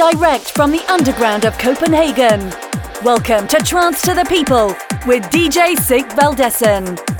direct 0.00 0.52
from 0.52 0.70
the 0.70 0.82
underground 0.90 1.44
of 1.44 1.58
Copenhagen. 1.58 2.40
Welcome 3.04 3.46
to 3.48 3.58
Trance 3.58 4.00
to 4.00 4.14
the 4.14 4.24
People 4.30 4.68
with 5.06 5.22
DJ 5.24 5.78
Sig 5.78 6.06
Valdesen. 6.16 7.19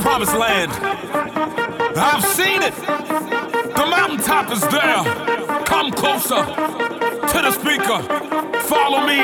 Promised 0.00 0.34
land. 0.34 0.72
I've 1.96 2.24
seen 2.24 2.62
it. 2.62 2.74
The 2.74 3.86
mountaintop 3.86 4.50
is 4.50 4.60
there. 4.68 5.04
Come 5.64 5.92
closer 5.92 6.42
to 7.32 7.38
the 7.44 7.52
speaker. 7.52 8.00
Follow 8.64 9.06
me. 9.06 9.20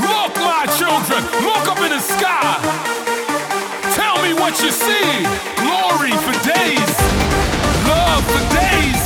Look, 0.00 0.32
my 0.40 0.64
children, 0.78 1.22
look 1.44 1.68
up 1.68 1.78
in 1.80 1.90
the 1.90 2.00
sky. 2.00 2.56
Tell 3.94 4.22
me 4.22 4.32
what 4.34 4.60
you 4.62 4.70
see. 4.70 5.06
Glory 5.60 6.12
for 6.24 6.36
days, 6.44 6.92
love 7.86 8.24
for 8.32 8.44
days, 8.54 9.02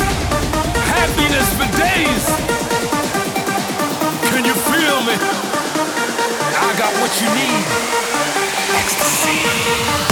happiness 0.94 1.48
for 1.58 1.68
days. 1.78 2.49
What 7.00 7.20
you 7.22 7.28
need. 7.34 7.64
Ecstasy. 8.76 10.09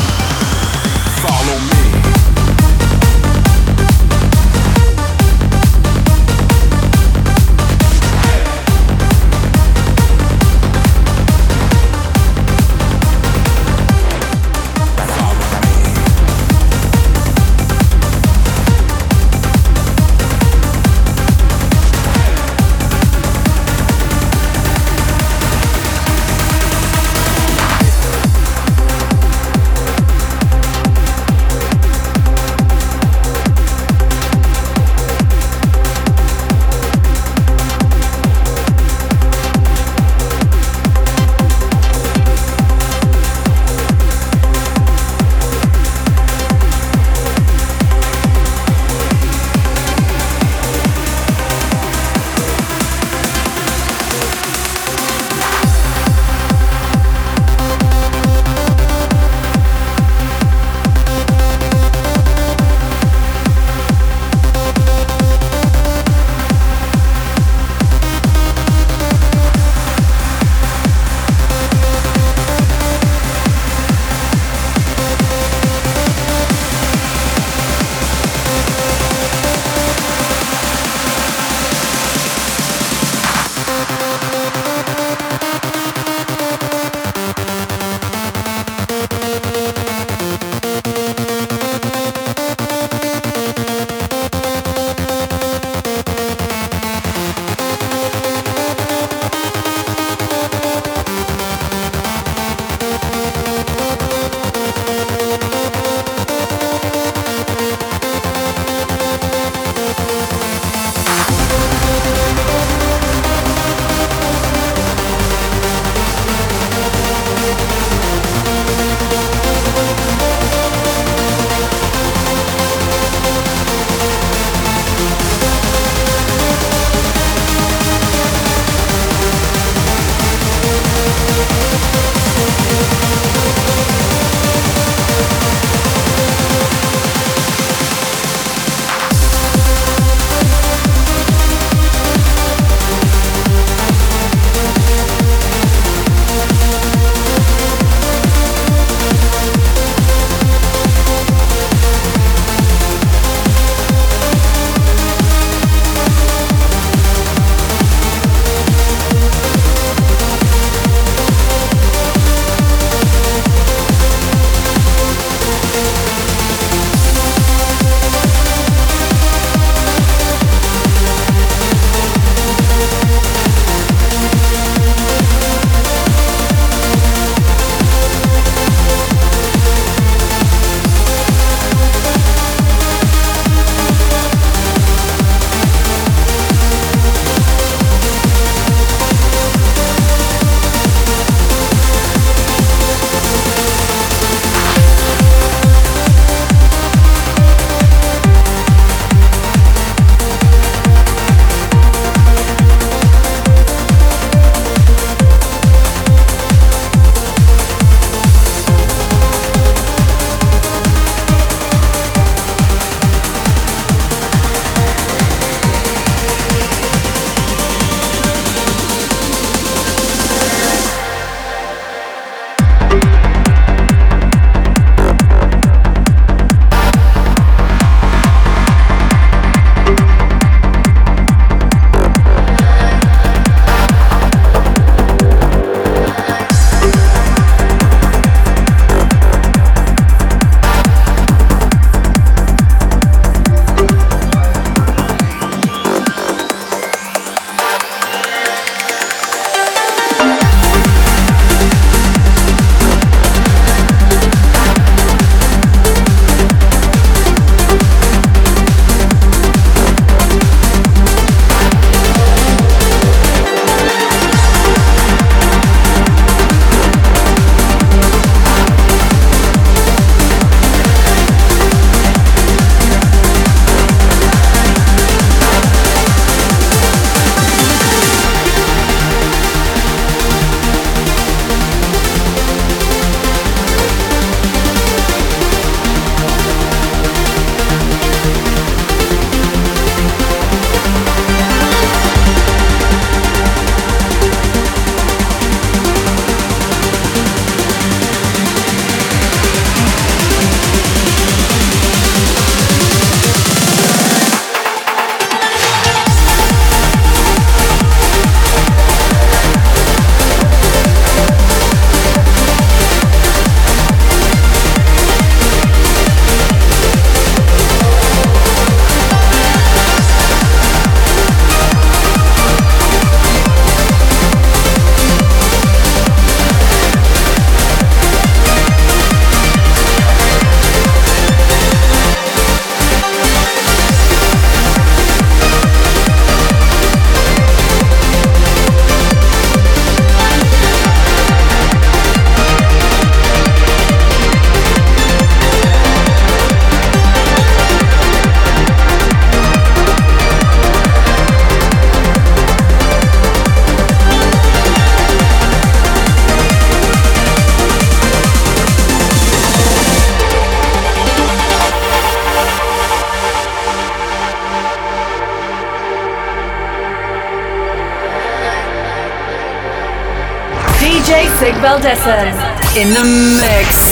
In 372.80 372.94
the 372.94 373.02
mix. 373.02 373.87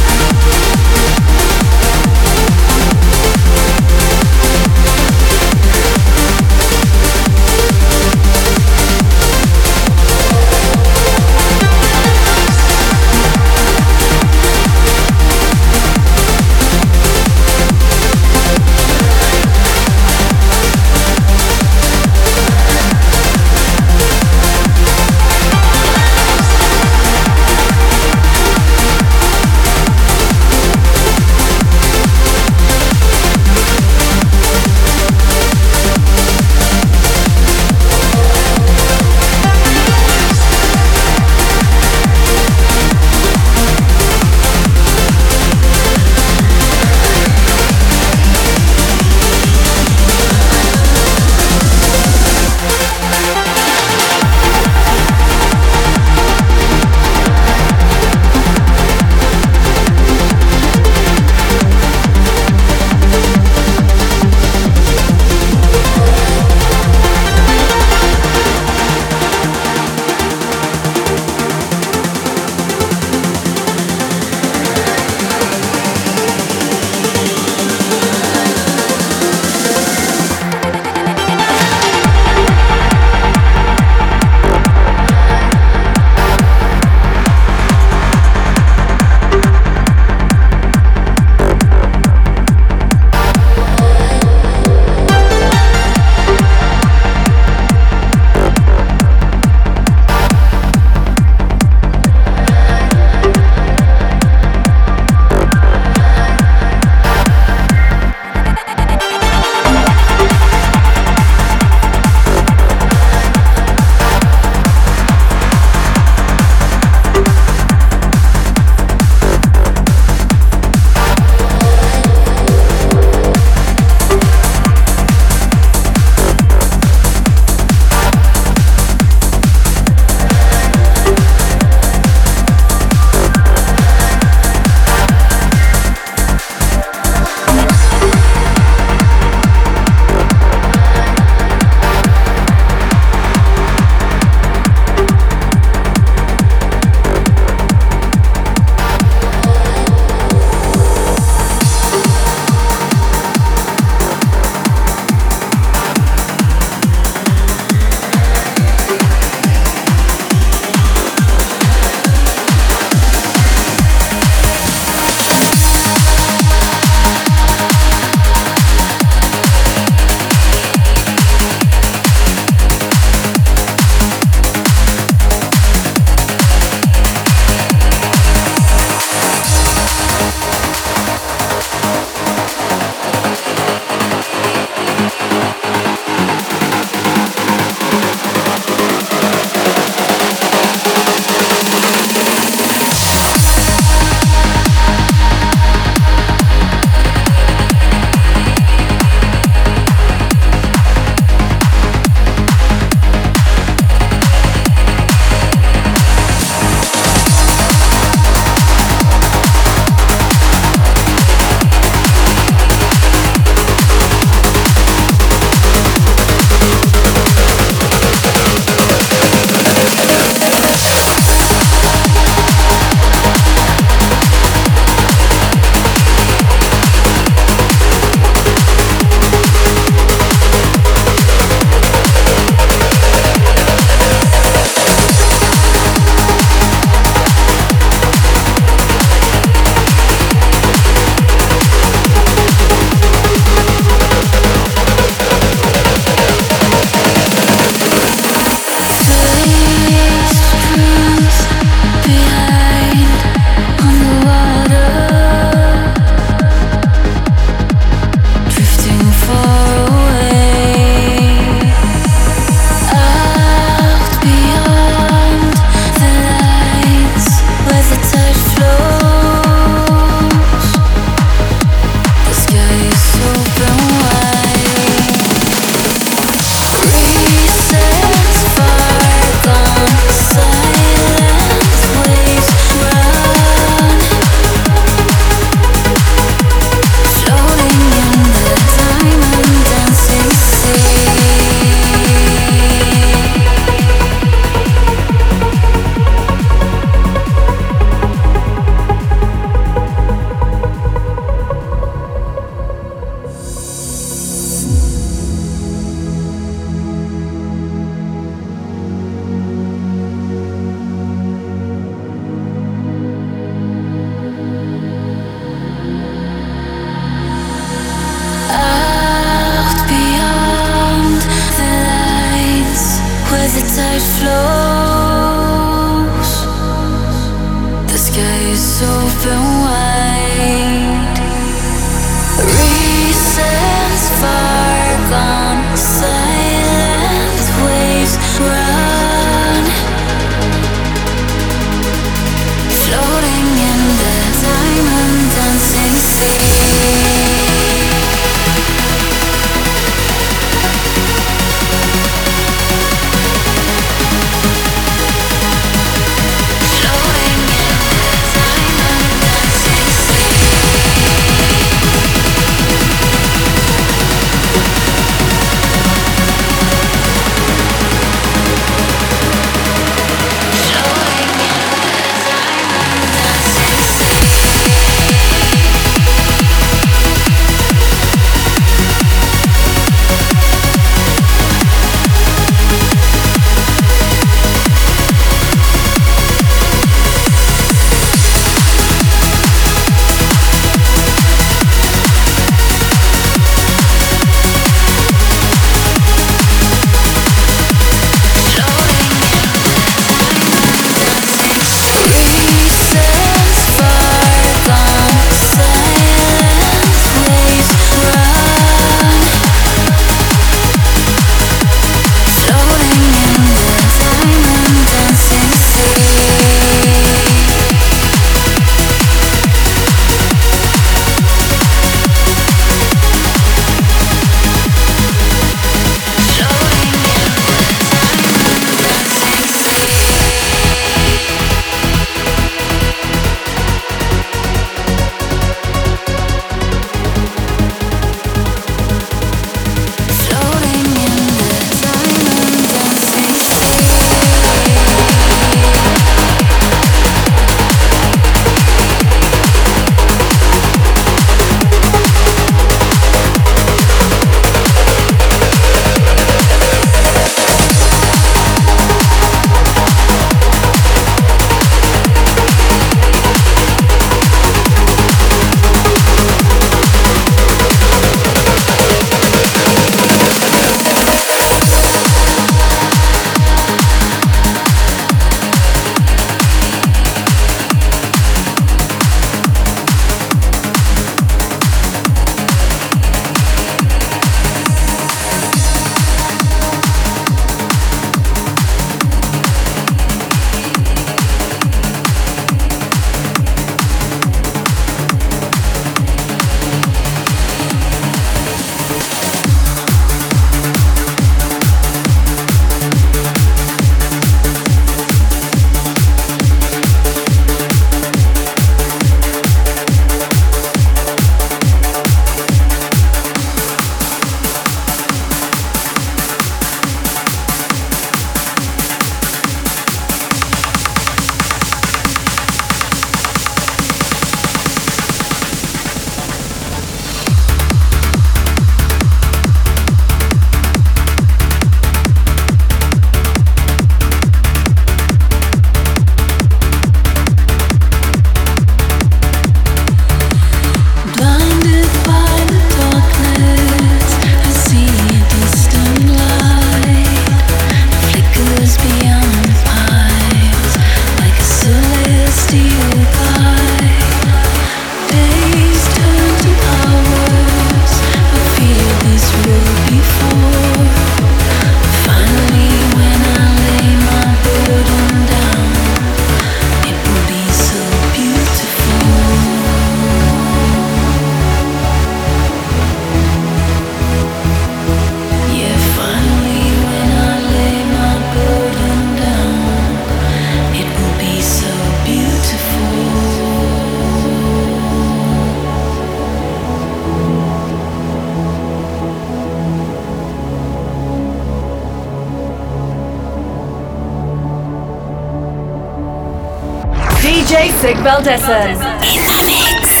Valdesen. 598.03 598.77
just 599.01 600.00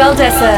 Sig 0.00 0.49